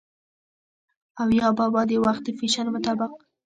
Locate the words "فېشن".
2.39-2.67